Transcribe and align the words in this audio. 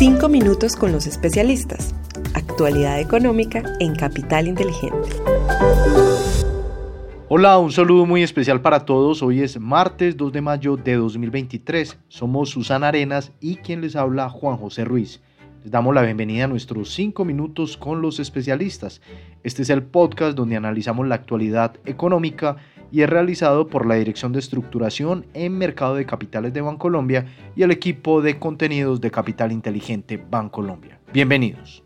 Cinco 0.00 0.30
minutos 0.30 0.76
con 0.76 0.92
los 0.92 1.06
especialistas. 1.06 1.94
Actualidad 2.32 2.98
económica 3.00 3.62
en 3.80 3.94
Capital 3.94 4.48
Inteligente. 4.48 5.10
Hola, 7.28 7.58
un 7.58 7.70
saludo 7.70 8.06
muy 8.06 8.22
especial 8.22 8.62
para 8.62 8.86
todos. 8.86 9.22
Hoy 9.22 9.42
es 9.42 9.60
martes 9.60 10.16
2 10.16 10.32
de 10.32 10.40
mayo 10.40 10.78
de 10.78 10.94
2023. 10.94 11.98
Somos 12.08 12.48
Susana 12.48 12.88
Arenas 12.88 13.32
y 13.42 13.56
quien 13.56 13.82
les 13.82 13.94
habla 13.94 14.30
Juan 14.30 14.56
José 14.56 14.86
Ruiz. 14.86 15.20
Les 15.64 15.70
damos 15.70 15.94
la 15.94 16.00
bienvenida 16.00 16.44
a 16.44 16.48
nuestros 16.48 16.94
5 16.94 17.22
minutos 17.26 17.76
con 17.76 18.00
los 18.00 18.20
especialistas. 18.20 19.02
Este 19.42 19.60
es 19.60 19.68
el 19.68 19.82
podcast 19.82 20.34
donde 20.34 20.56
analizamos 20.56 21.06
la 21.08 21.16
actualidad 21.16 21.76
económica 21.84 22.56
y 22.92 23.02
es 23.02 23.10
realizado 23.10 23.68
por 23.68 23.86
la 23.86 23.94
Dirección 23.94 24.32
de 24.32 24.38
Estructuración 24.38 25.26
en 25.34 25.56
Mercado 25.56 25.94
de 25.94 26.06
Capitales 26.06 26.52
de 26.52 26.60
Bancolombia 26.60 27.26
y 27.56 27.62
el 27.62 27.70
equipo 27.70 28.22
de 28.22 28.38
contenidos 28.38 29.00
de 29.00 29.10
Capital 29.10 29.52
Inteligente 29.52 30.22
Bancolombia. 30.30 30.98
Bienvenidos. 31.12 31.82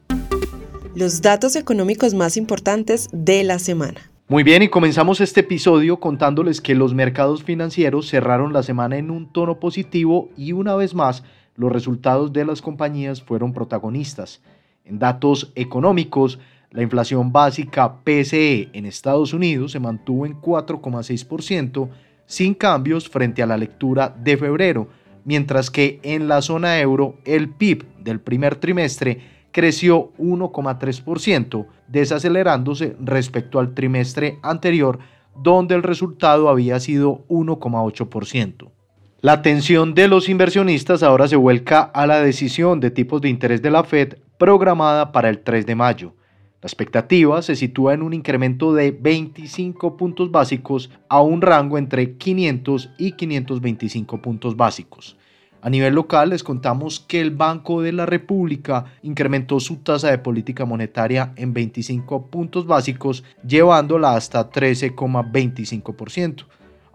Los 0.95 1.23
datos 1.23 1.57
económicos 1.57 2.15
más 2.15 2.37
importantes 2.37 3.09
de 3.13 3.45
la 3.45 3.59
semana. 3.59 4.01
Muy 4.29 4.43
bien, 4.43 4.63
y 4.63 4.69
comenzamos 4.69 5.21
este 5.21 5.41
episodio 5.41 6.01
contándoles 6.01 6.61
que 6.61 6.75
los 6.75 6.95
mercados 6.95 7.43
financieros 7.43 8.09
cerraron 8.09 8.53
la 8.53 8.63
semana 8.63 8.97
en 8.97 9.11
un 9.11 9.31
tono 9.31 9.61
positivo 9.61 10.31
y 10.37 10.53
una 10.53 10.75
vez 10.77 10.95
más 10.95 11.25
los 11.57 11.71
resultados 11.71 12.33
de 12.33 12.45
las 12.45 12.63
compañías 12.63 13.23
fueron 13.23 13.53
protagonistas. 13.53 14.41
En 14.85 14.99
datos 14.99 15.53
económicos, 15.55 16.39
la 16.75 16.83
inflación 16.83 17.31
básica 17.31 18.01
PCE 18.03 18.69
en 18.73 18.85
Estados 18.85 19.33
Unidos 19.33 19.71
se 19.73 19.79
mantuvo 19.79 20.27
en 20.27 20.41
4,6% 20.41 21.89
sin 22.27 22.53
cambios 22.55 23.09
frente 23.09 23.45
a 23.45 23.47
la 23.47 23.57
lectura 23.57 24.13
de 24.21 24.37
febrero, 24.37 24.89
mientras 25.25 25.71
que 25.71 26.01
en 26.03 26.27
la 26.27 26.43
zona 26.43 26.81
euro 26.81 27.15
el 27.25 27.49
PIB 27.49 27.85
del 28.01 28.19
primer 28.19 28.57
trimestre 28.57 29.21
creció 29.53 30.13
1,3%, 30.19 31.67
desacelerándose 31.87 32.97
respecto 32.99 33.61
al 33.61 33.73
trimestre 33.73 34.41
anterior, 34.43 34.99
donde 35.41 35.77
el 35.77 35.85
resultado 35.85 36.49
había 36.49 36.81
sido 36.81 37.25
1,8%. 37.29 38.69
La 39.21 39.35
atención 39.35 39.95
de 39.95 40.09
los 40.09 40.29
inversionistas 40.29 41.05
ahora 41.05 41.29
se 41.29 41.37
vuelca 41.37 41.83
a 41.83 42.05
la 42.09 42.19
decisión 42.19 42.81
de 42.81 42.91
tipos 42.91 43.21
de 43.21 43.29
interés 43.29 43.63
de 43.63 43.71
la 43.71 43.85
Fed 43.85 44.15
programada 44.39 45.13
para 45.13 45.29
el 45.29 45.39
3 45.39 45.67
de 45.67 45.75
mayo. 45.77 46.15
La 46.65 46.69
expectativa 46.69 47.43
se 47.43 47.57
sitúa 47.57 47.93
en 47.93 48.01
un 48.01 48.15
incremento 48.15 48.73
de 48.73 48.91
25 48.91 49.99
puntos 49.99 50.31
básicos 50.31 50.89
a 51.11 51.21
un 51.21 51.43
rango 51.43 51.77
entre 51.77 52.17
500 52.17 52.89
y 52.97 53.13
525 53.13 54.23
puntos 54.23 54.57
básicos. 54.57 55.19
A 55.61 55.69
nivel 55.69 55.93
local 55.95 56.31
les 56.31 56.43
contamos 56.43 57.01
que 57.01 57.21
el 57.21 57.33
Banco 57.33 57.83
de 57.83 57.93
la 57.93 58.07
República 58.07 58.87
incrementó 59.03 59.61
su 59.61 59.77
tasa 59.77 60.11
de 60.11 60.17
política 60.17 60.65
monetaria 60.65 61.35
en 61.37 61.53
25 61.53 62.29
puntos 62.29 62.65
básicos, 62.67 63.25
llevándola 63.47 64.15
hasta 64.15 64.49
13,25%. 64.49 66.47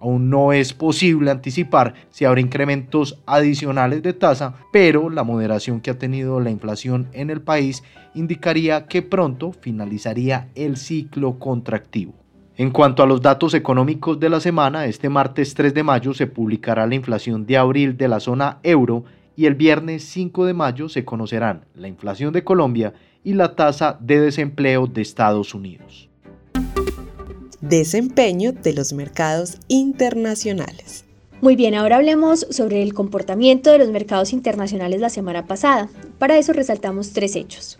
Aún 0.01 0.29
no 0.29 0.53
es 0.53 0.73
posible 0.73 1.29
anticipar 1.29 1.93
si 2.09 2.23
habrá 2.23 2.39
incrementos 2.39 3.19
adicionales 3.25 4.01
de 4.01 4.13
tasa, 4.13 4.55
pero 4.71 5.09
la 5.09 5.23
moderación 5.23 5.81
que 5.81 5.91
ha 5.91 5.99
tenido 5.99 6.39
la 6.39 6.51
inflación 6.51 7.07
en 7.11 7.29
el 7.29 7.41
país 7.41 7.83
indicaría 8.13 8.87
que 8.87 9.01
pronto 9.01 9.51
finalizaría 9.51 10.49
el 10.55 10.77
ciclo 10.77 11.37
contractivo. 11.37 12.13
En 12.55 12.71
cuanto 12.71 13.03
a 13.03 13.07
los 13.07 13.21
datos 13.21 13.53
económicos 13.53 14.19
de 14.19 14.29
la 14.29 14.39
semana, 14.39 14.85
este 14.85 15.09
martes 15.09 15.53
3 15.53 15.73
de 15.73 15.83
mayo 15.83 16.13
se 16.13 16.27
publicará 16.27 16.87
la 16.87 16.95
inflación 16.95 17.45
de 17.45 17.57
abril 17.57 17.97
de 17.97 18.07
la 18.07 18.19
zona 18.19 18.59
euro 18.63 19.03
y 19.35 19.45
el 19.45 19.55
viernes 19.55 20.03
5 20.05 20.45
de 20.45 20.53
mayo 20.53 20.89
se 20.89 21.05
conocerán 21.05 21.65
la 21.75 21.87
inflación 21.87 22.33
de 22.33 22.43
Colombia 22.43 22.93
y 23.23 23.33
la 23.33 23.55
tasa 23.55 23.97
de 24.01 24.19
desempleo 24.19 24.87
de 24.87 25.01
Estados 25.01 25.53
Unidos 25.53 26.08
desempeño 27.61 28.51
de 28.51 28.73
los 28.73 28.93
mercados 28.93 29.57
internacionales. 29.67 31.05
Muy 31.41 31.55
bien, 31.55 31.73
ahora 31.75 31.95
hablemos 31.95 32.45
sobre 32.49 32.83
el 32.83 32.93
comportamiento 32.93 33.71
de 33.71 33.77
los 33.77 33.89
mercados 33.89 34.33
internacionales 34.33 34.99
la 34.99 35.09
semana 35.09 35.45
pasada. 35.45 35.89
Para 36.17 36.37
eso 36.37 36.51
resaltamos 36.51 37.11
tres 37.11 37.35
hechos. 37.35 37.79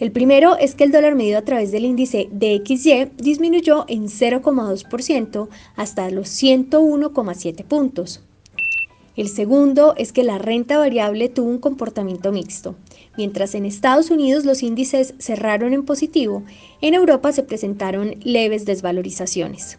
El 0.00 0.12
primero 0.12 0.56
es 0.56 0.74
que 0.74 0.84
el 0.84 0.92
dólar 0.92 1.14
medido 1.14 1.38
a 1.38 1.42
través 1.42 1.70
del 1.72 1.84
índice 1.84 2.28
DXY 2.32 3.12
disminuyó 3.18 3.84
en 3.86 4.08
0,2% 4.08 5.48
hasta 5.76 6.10
los 6.10 6.28
101,7 6.28 7.64
puntos. 7.64 8.22
El 9.20 9.28
segundo 9.28 9.92
es 9.98 10.14
que 10.14 10.24
la 10.24 10.38
renta 10.38 10.78
variable 10.78 11.28
tuvo 11.28 11.50
un 11.50 11.58
comportamiento 11.58 12.32
mixto. 12.32 12.76
Mientras 13.18 13.54
en 13.54 13.66
Estados 13.66 14.10
Unidos 14.10 14.46
los 14.46 14.62
índices 14.62 15.12
cerraron 15.18 15.74
en 15.74 15.84
positivo, 15.84 16.42
en 16.80 16.94
Europa 16.94 17.30
se 17.30 17.42
presentaron 17.42 18.14
leves 18.24 18.64
desvalorizaciones. 18.64 19.78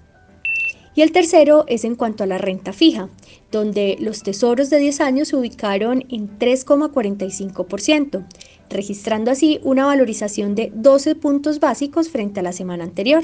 Y 0.93 1.01
el 1.01 1.11
tercero 1.11 1.65
es 1.67 1.85
en 1.85 1.95
cuanto 1.95 2.23
a 2.23 2.27
la 2.27 2.37
renta 2.37 2.71
fija, 2.71 3.09
donde 3.51 3.97
los 3.99 4.21
tesoros 4.21 4.69
de 4.69 4.77
10 4.77 5.01
años 5.01 5.29
se 5.29 5.37
ubicaron 5.37 6.05
en 6.09 6.37
3,45%, 6.37 8.23
registrando 8.69 9.31
así 9.31 9.59
una 9.63 9.87
valorización 9.87 10.53
de 10.53 10.71
12 10.75 11.15
puntos 11.15 11.59
básicos 11.59 12.09
frente 12.09 12.41
a 12.41 12.43
la 12.43 12.53
semana 12.53 12.83
anterior. 12.83 13.23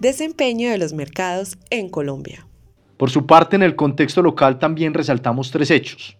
Desempeño 0.00 0.70
de 0.70 0.78
los 0.78 0.92
mercados 0.92 1.56
en 1.70 1.88
Colombia. 1.88 2.48
Por 2.96 3.10
su 3.10 3.26
parte, 3.26 3.56
en 3.56 3.62
el 3.62 3.76
contexto 3.76 4.22
local 4.22 4.58
también 4.58 4.94
resaltamos 4.94 5.50
tres 5.50 5.70
hechos. 5.70 6.16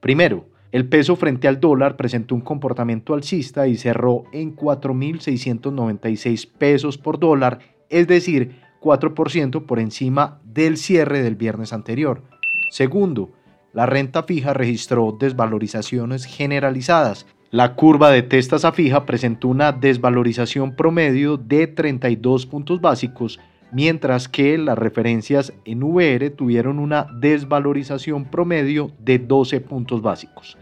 Primero, 0.00 0.46
el 0.70 0.86
peso 0.88 1.16
frente 1.16 1.48
al 1.48 1.60
dólar 1.60 1.96
presentó 1.96 2.34
un 2.34 2.42
comportamiento 2.42 3.14
alcista 3.14 3.66
y 3.66 3.76
cerró 3.76 4.24
en 4.32 4.54
4.696 4.54 6.46
pesos 6.58 6.98
por 6.98 7.18
dólar, 7.18 7.60
es 7.88 8.06
decir, 8.06 8.60
4% 8.80 9.64
por 9.64 9.78
encima 9.78 10.40
del 10.44 10.76
cierre 10.76 11.22
del 11.22 11.36
viernes 11.36 11.72
anterior. 11.72 12.22
Segundo, 12.70 13.32
la 13.72 13.86
renta 13.86 14.24
fija 14.24 14.52
registró 14.52 15.16
desvalorizaciones 15.18 16.26
generalizadas. 16.26 17.26
La 17.50 17.74
curva 17.74 18.10
de 18.10 18.22
testas 18.22 18.66
a 18.66 18.72
fija 18.72 19.06
presentó 19.06 19.48
una 19.48 19.72
desvalorización 19.72 20.76
promedio 20.76 21.38
de 21.38 21.66
32 21.66 22.44
puntos 22.44 22.82
básicos 22.82 23.40
mientras 23.72 24.28
que 24.28 24.58
las 24.58 24.78
referencias 24.78 25.52
en 25.64 25.82
VR 25.82 26.30
tuvieron 26.30 26.78
una 26.78 27.06
desvalorización 27.20 28.24
promedio 28.24 28.92
de 28.98 29.18
12 29.18 29.60
puntos 29.60 30.02
básicos. 30.02 30.56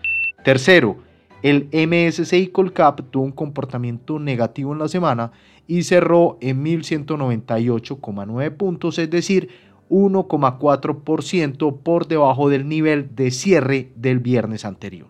Tercero, 0.44 0.98
el 1.42 1.68
MSCI 1.72 2.48
Colcap 2.48 3.10
tuvo 3.10 3.24
un 3.24 3.32
comportamiento 3.32 4.18
negativo 4.18 4.72
en 4.72 4.78
la 4.78 4.88
semana 4.88 5.32
y 5.66 5.82
cerró 5.82 6.38
en 6.40 6.64
1198,9 6.64 8.56
puntos, 8.56 8.98
es 8.98 9.10
decir, 9.10 9.48
1,4% 9.90 11.78
por 11.82 12.08
debajo 12.08 12.48
del 12.48 12.68
nivel 12.68 13.14
de 13.14 13.30
cierre 13.30 13.92
del 13.96 14.18
viernes 14.18 14.64
anterior. 14.64 15.08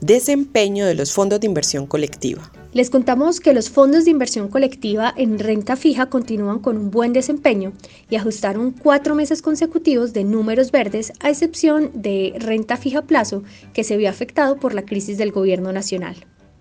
Desempeño 0.00 0.86
de 0.86 0.94
los 0.94 1.12
fondos 1.12 1.40
de 1.40 1.46
inversión 1.46 1.86
colectiva. 1.86 2.50
Les 2.72 2.88
contamos 2.88 3.40
que 3.40 3.52
los 3.52 3.68
fondos 3.68 4.04
de 4.04 4.12
inversión 4.12 4.46
colectiva 4.46 5.12
en 5.16 5.40
renta 5.40 5.74
fija 5.74 6.06
continúan 6.06 6.60
con 6.60 6.76
un 6.76 6.92
buen 6.92 7.12
desempeño 7.12 7.72
y 8.08 8.14
ajustaron 8.14 8.70
cuatro 8.70 9.16
meses 9.16 9.42
consecutivos 9.42 10.12
de 10.12 10.22
números 10.22 10.70
verdes, 10.70 11.12
a 11.18 11.30
excepción 11.30 11.90
de 11.94 12.32
renta 12.38 12.76
fija 12.76 13.02
plazo, 13.02 13.42
que 13.72 13.82
se 13.82 13.96
vio 13.96 14.08
afectado 14.08 14.54
por 14.54 14.72
la 14.72 14.84
crisis 14.84 15.18
del 15.18 15.32
gobierno 15.32 15.72
nacional. 15.72 16.14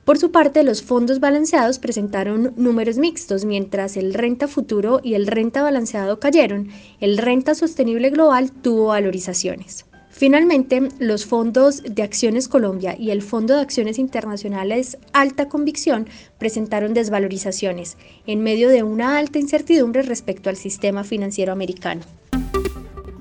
Por 0.03 0.17
su 0.17 0.31
parte, 0.31 0.63
los 0.63 0.81
fondos 0.81 1.19
balanceados 1.19 1.77
presentaron 1.77 2.53
números 2.57 2.97
mixtos, 2.97 3.45
mientras 3.45 3.95
el 3.95 4.15
renta 4.15 4.47
futuro 4.47 5.01
y 5.03 5.13
el 5.13 5.27
renta 5.27 5.61
balanceado 5.61 6.19
cayeron, 6.19 6.69
el 6.99 7.19
renta 7.19 7.53
sostenible 7.53 8.09
global 8.09 8.51
tuvo 8.51 8.87
valorizaciones. 8.87 9.85
Finalmente, 10.09 10.89
los 10.99 11.25
fondos 11.25 11.83
de 11.83 12.03
Acciones 12.03 12.47
Colombia 12.47 12.95
y 12.97 13.11
el 13.11 13.21
Fondo 13.21 13.55
de 13.55 13.61
Acciones 13.61 13.99
Internacionales 13.99 14.97
Alta 15.13 15.47
Convicción 15.47 16.07
presentaron 16.37 16.93
desvalorizaciones 16.93 17.95
en 18.25 18.41
medio 18.41 18.69
de 18.69 18.83
una 18.83 19.17
alta 19.17 19.39
incertidumbre 19.39 20.01
respecto 20.01 20.49
al 20.49 20.57
sistema 20.57 21.03
financiero 21.03 21.53
americano. 21.53 22.01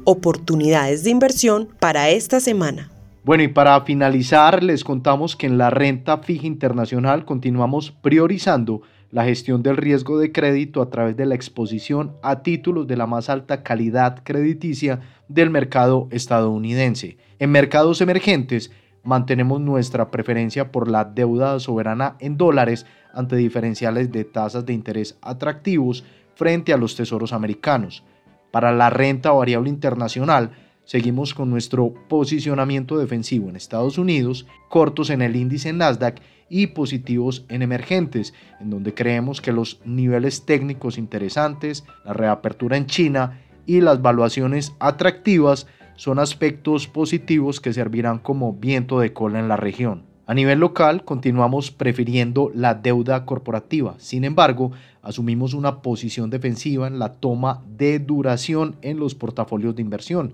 Oportunidades 0.04 1.04
de 1.04 1.10
inversión 1.10 1.68
para 1.78 2.08
esta 2.08 2.40
semana. 2.40 2.90
Bueno, 3.22 3.42
y 3.42 3.48
para 3.48 3.78
finalizar, 3.82 4.64
les 4.64 4.82
contamos 4.82 5.36
que 5.36 5.46
en 5.46 5.58
la 5.58 5.68
renta 5.68 6.18
fija 6.18 6.46
internacional 6.46 7.26
continuamos 7.26 7.90
priorizando 7.90 8.80
la 9.10 9.24
gestión 9.24 9.62
del 9.62 9.76
riesgo 9.76 10.18
de 10.18 10.32
crédito 10.32 10.82
a 10.82 10.90
través 10.90 11.16
de 11.16 11.26
la 11.26 11.34
exposición 11.34 12.12
a 12.22 12.42
títulos 12.42 12.86
de 12.86 12.96
la 12.96 13.06
más 13.06 13.28
alta 13.28 13.62
calidad 13.62 14.22
crediticia 14.22 15.00
del 15.28 15.50
mercado 15.50 16.08
estadounidense. 16.10 17.16
En 17.38 17.50
mercados 17.50 18.00
emergentes, 18.00 18.70
mantenemos 19.02 19.60
nuestra 19.60 20.10
preferencia 20.10 20.70
por 20.70 20.88
la 20.88 21.04
deuda 21.04 21.58
soberana 21.60 22.16
en 22.20 22.36
dólares 22.36 22.84
ante 23.14 23.36
diferenciales 23.36 24.12
de 24.12 24.24
tasas 24.24 24.66
de 24.66 24.74
interés 24.74 25.18
atractivos 25.22 26.04
frente 26.34 26.72
a 26.72 26.76
los 26.76 26.94
tesoros 26.94 27.32
americanos. 27.32 28.04
Para 28.50 28.72
la 28.72 28.90
renta 28.90 29.32
variable 29.32 29.70
internacional, 29.70 30.50
seguimos 30.88 31.34
con 31.34 31.50
nuestro 31.50 31.92
posicionamiento 32.08 32.96
defensivo 32.96 33.50
en 33.50 33.56
Estados 33.56 33.98
Unidos, 33.98 34.46
cortos 34.70 35.10
en 35.10 35.20
el 35.20 35.36
índice 35.36 35.70
Nasdaq 35.70 36.22
y 36.48 36.68
positivos 36.68 37.44
en 37.50 37.60
emergentes, 37.60 38.32
en 38.58 38.70
donde 38.70 38.94
creemos 38.94 39.42
que 39.42 39.52
los 39.52 39.82
niveles 39.84 40.46
técnicos 40.46 40.96
interesantes, 40.96 41.84
la 42.06 42.14
reapertura 42.14 42.78
en 42.78 42.86
China 42.86 43.38
y 43.66 43.82
las 43.82 44.00
valuaciones 44.00 44.72
atractivas 44.78 45.66
son 45.96 46.18
aspectos 46.18 46.86
positivos 46.86 47.60
que 47.60 47.74
servirán 47.74 48.18
como 48.18 48.54
viento 48.54 48.98
de 48.98 49.12
cola 49.12 49.40
en 49.40 49.48
la 49.48 49.56
región. 49.56 50.04
A 50.26 50.32
nivel 50.32 50.58
local, 50.58 51.04
continuamos 51.04 51.70
prefiriendo 51.70 52.50
la 52.54 52.72
deuda 52.72 53.26
corporativa. 53.26 53.94
Sin 53.98 54.24
embargo, 54.24 54.72
asumimos 55.02 55.52
una 55.52 55.82
posición 55.82 56.30
defensiva 56.30 56.86
en 56.86 56.98
la 56.98 57.12
toma 57.12 57.62
de 57.76 57.98
duración 57.98 58.76
en 58.80 58.98
los 58.98 59.14
portafolios 59.14 59.76
de 59.76 59.82
inversión. 59.82 60.32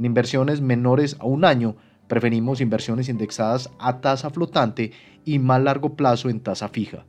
En 0.00 0.06
inversiones 0.06 0.62
menores 0.62 1.18
a 1.20 1.26
un 1.26 1.44
año, 1.44 1.76
preferimos 2.08 2.62
inversiones 2.62 3.10
indexadas 3.10 3.68
a 3.78 4.00
tasa 4.00 4.30
flotante 4.30 4.92
y 5.26 5.38
más 5.38 5.62
largo 5.62 5.94
plazo 5.94 6.30
en 6.30 6.40
tasa 6.40 6.68
fija. 6.68 7.04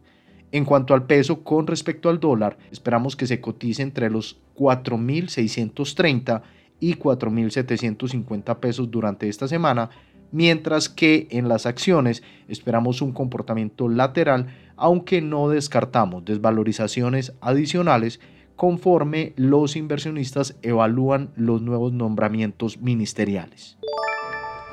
En 0.52 0.66
cuanto 0.66 0.94
al 0.94 1.06
peso 1.06 1.42
con 1.42 1.68
respecto 1.68 2.10
al 2.10 2.20
dólar, 2.20 2.58
esperamos 2.70 3.16
que 3.16 3.28
se 3.28 3.40
cotice 3.40 3.82
entre 3.82 4.10
los 4.10 4.42
4.630 4.58 6.42
y 6.82 6.96
4.750 6.96 8.60
pesos 8.60 8.92
durante 8.92 9.30
esta 9.30 9.48
semana, 9.48 9.90
mientras 10.34 10.90
que 10.90 11.30
en 11.32 11.48
las 11.48 11.66
acciones 11.66 12.24
esperamos 12.50 13.02
un 13.02 13.14
comportamiento 13.14 13.88
lateral, 13.88 14.48
aunque 14.76 15.22
no 15.22 15.48
descartamos 15.48 16.26
desvalorizaciones 16.26 17.32
adicionales 17.40 18.20
conforme 18.62 19.34
los 19.38 19.75
inversionistas 19.75 20.56
evalúan 20.62 21.31
los 21.36 21.63
nuevos 21.63 21.94
nombramientos 21.94 22.80
ministeriales. 22.80 23.80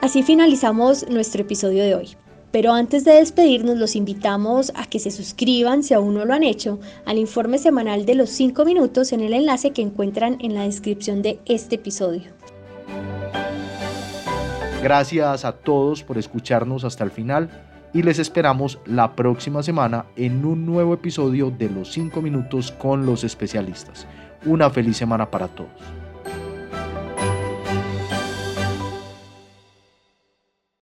Así 0.02 0.23
finalizamos 0.23 1.08
nuestro 1.08 1.40
episodio 1.40 1.82
de 1.82 1.94
hoy. 1.94 2.08
Pero 2.50 2.75
antes 2.75 3.06
de 3.06 3.12
despedirnos, 3.12 3.79
los 3.79 3.96
invitamos 3.96 4.73
a 4.75 4.85
que 4.85 4.99
se 4.99 5.11
suscriban, 5.11 5.82
si 5.82 5.94
aún 5.94 6.12
no 6.12 6.26
lo 6.26 6.35
han 6.35 6.43
hecho, 6.43 6.79
al 7.06 7.17
informe 7.17 7.56
semanal 7.56 8.05
de 8.05 8.14
los 8.14 8.29
5 8.29 8.67
minutos 8.67 9.14
en 9.14 9.20
el 9.20 9.32
enlace 9.32 9.70
que 9.70 9.81
encuentran 9.81 10.37
en 10.40 10.52
la 10.52 10.64
descripción 10.64 11.23
de 11.23 11.40
este 11.46 11.76
episodio. 11.76 12.25
Gracias 14.82 15.46
a 15.46 15.52
todos 15.52 16.02
por 16.02 16.19
escucharnos 16.19 16.85
hasta 16.85 17.05
el 17.05 17.11
final 17.11 17.49
y 17.93 18.02
les 18.02 18.19
esperamos 18.19 18.79
la 18.87 19.14
próxima 19.17 19.62
semana 19.62 20.06
en 20.17 20.44
un 20.44 20.67
nuevo 20.67 20.94
episodio 20.94 21.50
de 21.50 21.70
los 21.70 21.93
5 21.93 22.20
minutos 22.23 22.73
con 22.73 23.06
los 23.06 23.25
especialistas. 23.25 24.06
Una 24.44 24.70
feliz 24.70 24.96
semana 24.96 25.31
para 25.31 25.49
todos. 25.49 26.07